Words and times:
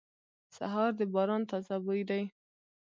سهار 0.57 0.91
د 0.99 1.01
باران 1.13 1.41
تازه 1.51 1.75
بوی 1.85 2.01
دی. 2.09 2.23